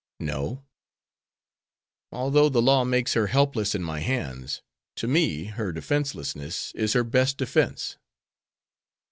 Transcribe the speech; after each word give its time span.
"No. 0.19 0.65
Although 2.11 2.49
the 2.49 2.59
law 2.59 2.83
makes 2.83 3.13
her 3.13 3.27
helpless 3.27 3.75
in 3.75 3.83
my 3.83 3.99
hands, 3.99 4.63
to 4.95 5.07
me 5.07 5.43
her 5.43 5.71
defenselessness 5.71 6.71
is 6.73 6.93
her 6.93 7.03
best 7.03 7.37
defense." 7.37 7.99